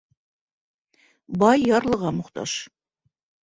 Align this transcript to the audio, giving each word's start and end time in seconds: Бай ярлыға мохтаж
Бай 1.45 1.63
ярлыға 1.75 2.17
мохтаж 2.19 2.59